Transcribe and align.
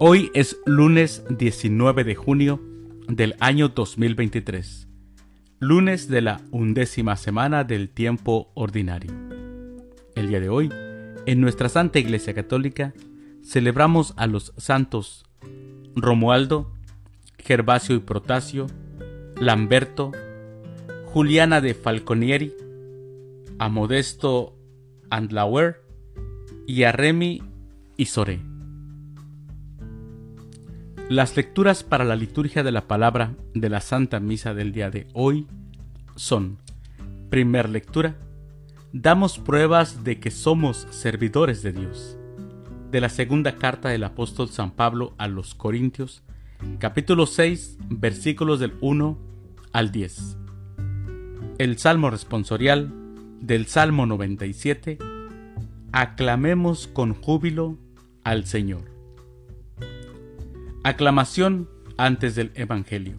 Hoy 0.00 0.30
es 0.32 0.56
lunes 0.64 1.24
19 1.28 2.04
de 2.04 2.14
junio 2.14 2.60
del 3.08 3.34
año 3.40 3.70
2023, 3.70 4.86
lunes 5.58 6.06
de 6.06 6.20
la 6.20 6.40
undécima 6.52 7.16
semana 7.16 7.64
del 7.64 7.88
tiempo 7.88 8.52
ordinario. 8.54 9.10
El 10.14 10.28
día 10.28 10.38
de 10.38 10.50
hoy, 10.50 10.70
en 11.26 11.40
nuestra 11.40 11.68
Santa 11.68 11.98
Iglesia 11.98 12.32
Católica, 12.32 12.94
celebramos 13.42 14.14
a 14.16 14.28
los 14.28 14.54
santos 14.56 15.24
Romualdo, 15.96 16.72
Gervasio 17.40 17.96
y 17.96 17.98
Protasio, 17.98 18.68
Lamberto, 19.40 20.12
Juliana 21.06 21.60
de 21.60 21.74
Falconieri, 21.74 22.54
a 23.58 23.68
Modesto 23.68 24.56
Andlauer 25.10 25.82
y 26.68 26.84
a 26.84 26.92
Remy 26.92 27.42
y. 27.96 28.47
Las 31.08 31.38
lecturas 31.38 31.84
para 31.84 32.04
la 32.04 32.16
liturgia 32.16 32.62
de 32.62 32.70
la 32.70 32.86
palabra 32.86 33.34
de 33.54 33.70
la 33.70 33.80
Santa 33.80 34.20
Misa 34.20 34.52
del 34.52 34.72
día 34.72 34.90
de 34.90 35.06
hoy 35.14 35.46
son, 36.16 36.58
primer 37.30 37.70
lectura, 37.70 38.18
damos 38.92 39.38
pruebas 39.38 40.04
de 40.04 40.20
que 40.20 40.30
somos 40.30 40.86
servidores 40.90 41.62
de 41.62 41.72
Dios. 41.72 42.18
De 42.90 43.00
la 43.00 43.08
segunda 43.08 43.56
carta 43.56 43.88
del 43.88 44.04
apóstol 44.04 44.50
San 44.50 44.72
Pablo 44.72 45.14
a 45.16 45.28
los 45.28 45.54
Corintios, 45.54 46.22
capítulo 46.78 47.24
6, 47.24 47.78
versículos 47.88 48.60
del 48.60 48.74
1 48.82 49.18
al 49.72 49.90
10. 49.90 50.36
El 51.56 51.78
Salmo 51.78 52.10
responsorial 52.10 52.92
del 53.40 53.64
Salmo 53.64 54.04
97, 54.04 54.98
aclamemos 55.90 56.86
con 56.86 57.14
júbilo 57.14 57.78
al 58.24 58.44
Señor. 58.44 58.97
Aclamación 60.84 61.68
antes 61.96 62.36
del 62.36 62.52
Evangelio. 62.54 63.18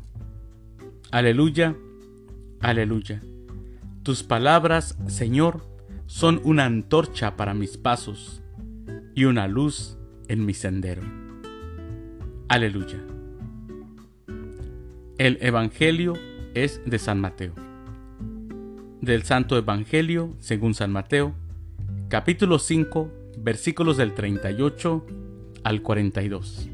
Aleluya, 1.11 1.75
aleluya. 2.61 3.21
Tus 4.01 4.23
palabras, 4.23 4.97
Señor, 5.07 5.61
son 6.05 6.39
una 6.45 6.65
antorcha 6.65 7.35
para 7.35 7.53
mis 7.53 7.77
pasos 7.77 8.41
y 9.13 9.25
una 9.25 9.49
luz 9.49 9.97
en 10.29 10.45
mi 10.45 10.53
sendero. 10.53 11.01
Aleluya. 12.47 12.97
El 15.17 15.37
Evangelio 15.41 16.13
es 16.53 16.81
de 16.85 16.97
San 16.97 17.19
Mateo. 17.19 17.53
Del 19.01 19.23
Santo 19.23 19.57
Evangelio, 19.57 20.33
según 20.39 20.73
San 20.73 20.93
Mateo, 20.93 21.35
capítulo 22.07 22.57
5, 22.57 23.11
versículos 23.37 23.97
del 23.97 24.13
38 24.13 25.05
al 25.63 25.81
42. 25.81 26.69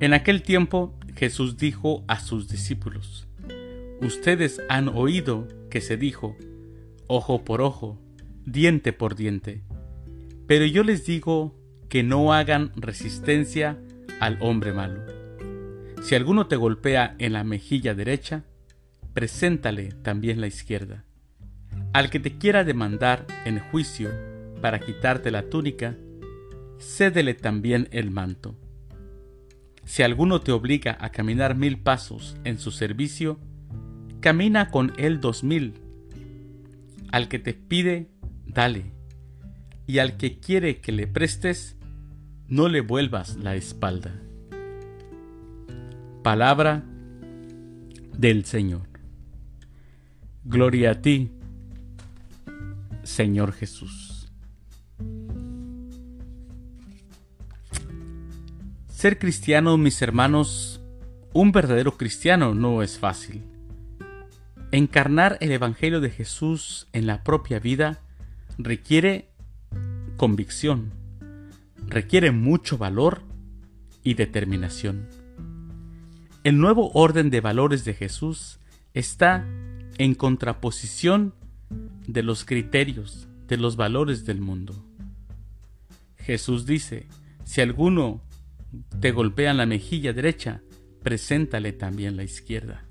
En 0.00 0.14
aquel 0.14 0.40
tiempo 0.40 0.98
Jesús 1.14 1.58
dijo 1.58 2.04
a 2.08 2.20
sus 2.20 2.48
discípulos, 2.48 3.28
Ustedes 4.00 4.62
han 4.70 4.88
oído 4.88 5.46
que 5.68 5.82
se 5.82 5.98
dijo, 5.98 6.38
ojo 7.06 7.44
por 7.44 7.60
ojo, 7.60 8.00
diente 8.46 8.94
por 8.94 9.14
diente, 9.14 9.62
pero 10.46 10.64
yo 10.64 10.84
les 10.84 11.04
digo 11.04 11.54
que 11.90 12.02
no 12.02 12.32
hagan 12.32 12.72
resistencia 12.76 13.78
al 14.20 14.38
hombre 14.40 14.72
malo. 14.72 15.02
Si 16.02 16.14
alguno 16.14 16.46
te 16.46 16.56
golpea 16.56 17.14
en 17.18 17.34
la 17.34 17.44
mejilla 17.44 17.94
derecha, 17.94 18.44
preséntale 19.12 19.90
también 20.02 20.40
la 20.40 20.46
izquierda. 20.46 21.04
Al 21.92 22.08
que 22.08 22.20
te 22.20 22.38
quiera 22.38 22.64
demandar 22.64 23.26
en 23.44 23.58
juicio 23.58 24.10
para 24.62 24.80
quitarte 24.80 25.30
la 25.30 25.50
túnica, 25.50 25.94
cédele 26.78 27.34
también 27.34 27.88
el 27.90 28.10
manto. 28.10 28.56
Si 29.90 30.04
alguno 30.04 30.40
te 30.40 30.52
obliga 30.52 30.96
a 31.00 31.10
caminar 31.10 31.56
mil 31.56 31.76
pasos 31.76 32.36
en 32.44 32.60
su 32.60 32.70
servicio, 32.70 33.40
camina 34.20 34.70
con 34.70 34.92
él 34.98 35.18
dos 35.18 35.42
mil. 35.42 35.74
Al 37.10 37.26
que 37.26 37.40
te 37.40 37.54
pide, 37.54 38.08
dale. 38.46 38.92
Y 39.88 39.98
al 39.98 40.16
que 40.16 40.38
quiere 40.38 40.80
que 40.80 40.92
le 40.92 41.08
prestes, 41.08 41.76
no 42.46 42.68
le 42.68 42.82
vuelvas 42.82 43.34
la 43.38 43.56
espalda. 43.56 44.14
Palabra 46.22 46.84
del 48.16 48.44
Señor. 48.44 48.86
Gloria 50.44 50.92
a 50.92 51.02
ti, 51.02 51.32
Señor 53.02 53.52
Jesús. 53.52 54.09
Ser 59.00 59.18
cristiano, 59.18 59.78
mis 59.78 60.02
hermanos, 60.02 60.78
un 61.32 61.52
verdadero 61.52 61.96
cristiano 61.96 62.54
no 62.54 62.82
es 62.82 62.98
fácil. 62.98 63.42
Encarnar 64.72 65.38
el 65.40 65.52
Evangelio 65.52 66.02
de 66.02 66.10
Jesús 66.10 66.86
en 66.92 67.06
la 67.06 67.24
propia 67.24 67.60
vida 67.60 68.02
requiere 68.58 69.30
convicción, 70.18 70.92
requiere 71.86 72.30
mucho 72.30 72.76
valor 72.76 73.22
y 74.02 74.12
determinación. 74.12 75.08
El 76.44 76.58
nuevo 76.58 76.90
orden 76.92 77.30
de 77.30 77.40
valores 77.40 77.86
de 77.86 77.94
Jesús 77.94 78.58
está 78.92 79.46
en 79.96 80.14
contraposición 80.14 81.32
de 82.06 82.22
los 82.22 82.44
criterios, 82.44 83.28
de 83.48 83.56
los 83.56 83.76
valores 83.76 84.26
del 84.26 84.42
mundo. 84.42 84.74
Jesús 86.18 86.66
dice, 86.66 87.06
si 87.44 87.62
alguno 87.62 88.20
te 89.00 89.12
golpean 89.12 89.56
la 89.56 89.66
mejilla 89.66 90.12
derecha, 90.12 90.62
preséntale 91.02 91.72
también 91.72 92.16
la 92.16 92.24
izquierda. 92.24 92.84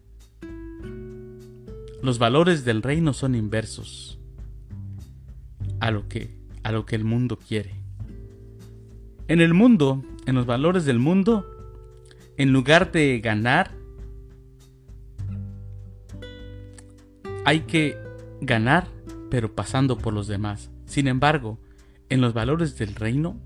Los 2.01 2.17
valores 2.17 2.65
del 2.65 2.81
reino 2.81 3.13
son 3.13 3.35
inversos 3.35 4.19
a 5.79 5.91
lo 5.91 6.07
que 6.07 6.39
a 6.63 6.71
lo 6.71 6.85
que 6.85 6.95
el 6.95 7.03
mundo 7.03 7.37
quiere. 7.37 7.75
En 9.27 9.41
el 9.41 9.53
mundo, 9.53 10.03
en 10.25 10.35
los 10.35 10.45
valores 10.45 10.85
del 10.85 10.99
mundo, 10.99 11.45
en 12.37 12.51
lugar 12.51 12.91
de 12.91 13.19
ganar, 13.19 13.71
hay 17.45 17.61
que 17.61 17.97
ganar, 18.41 18.87
pero 19.29 19.55
pasando 19.55 19.97
por 19.97 20.13
los 20.13 20.27
demás. 20.27 20.71
Sin 20.85 21.07
embargo, 21.07 21.59
en 22.09 22.21
los 22.21 22.33
valores 22.33 22.77
del 22.77 22.95
reino, 22.95 23.39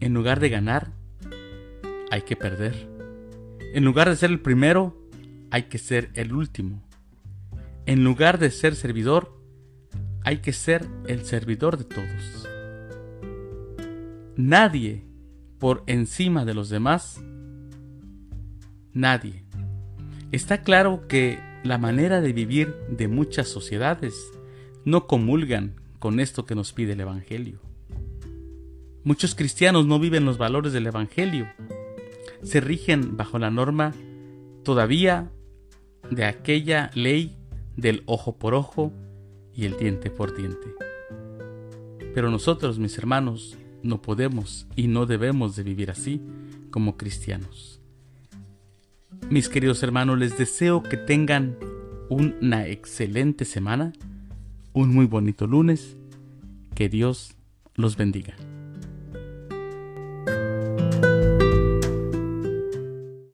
en 0.00 0.14
lugar 0.14 0.40
de 0.40 0.48
ganar, 0.48 0.92
hay 2.12 2.22
que 2.22 2.36
perder. 2.36 2.74
En 3.72 3.86
lugar 3.86 4.10
de 4.10 4.16
ser 4.16 4.30
el 4.30 4.40
primero, 4.40 4.94
hay 5.50 5.62
que 5.62 5.78
ser 5.78 6.10
el 6.12 6.34
último. 6.34 6.86
En 7.86 8.04
lugar 8.04 8.38
de 8.38 8.50
ser 8.50 8.76
servidor, 8.76 9.40
hay 10.22 10.42
que 10.42 10.52
ser 10.52 10.86
el 11.06 11.24
servidor 11.24 11.78
de 11.78 11.84
todos. 11.84 12.46
Nadie 14.36 15.06
por 15.58 15.84
encima 15.86 16.44
de 16.44 16.52
los 16.52 16.68
demás. 16.68 17.18
Nadie. 18.92 19.46
Está 20.32 20.62
claro 20.62 21.08
que 21.08 21.38
la 21.64 21.78
manera 21.78 22.20
de 22.20 22.34
vivir 22.34 22.74
de 22.90 23.08
muchas 23.08 23.48
sociedades 23.48 24.14
no 24.84 25.06
comulgan 25.06 25.76
con 25.98 26.20
esto 26.20 26.44
que 26.44 26.54
nos 26.54 26.74
pide 26.74 26.92
el 26.92 27.00
Evangelio. 27.00 27.58
Muchos 29.02 29.34
cristianos 29.34 29.86
no 29.86 29.98
viven 29.98 30.26
los 30.26 30.36
valores 30.36 30.74
del 30.74 30.86
Evangelio 30.86 31.48
se 32.42 32.60
rigen 32.60 33.16
bajo 33.16 33.38
la 33.38 33.50
norma 33.50 33.92
todavía 34.64 35.30
de 36.10 36.24
aquella 36.24 36.90
ley 36.94 37.36
del 37.76 38.02
ojo 38.06 38.36
por 38.36 38.54
ojo 38.54 38.92
y 39.54 39.64
el 39.64 39.76
diente 39.76 40.10
por 40.10 40.36
diente. 40.36 40.74
Pero 42.14 42.30
nosotros, 42.30 42.78
mis 42.78 42.98
hermanos, 42.98 43.56
no 43.82 44.02
podemos 44.02 44.66
y 44.76 44.88
no 44.88 45.06
debemos 45.06 45.56
de 45.56 45.62
vivir 45.62 45.90
así 45.90 46.20
como 46.70 46.96
cristianos. 46.96 47.80
Mis 49.30 49.48
queridos 49.48 49.82
hermanos, 49.82 50.18
les 50.18 50.36
deseo 50.36 50.82
que 50.82 50.96
tengan 50.96 51.56
una 52.08 52.66
excelente 52.66 53.44
semana, 53.44 53.92
un 54.72 54.94
muy 54.94 55.06
bonito 55.06 55.46
lunes, 55.46 55.96
que 56.74 56.88
Dios 56.88 57.36
los 57.74 57.96
bendiga. 57.96 58.34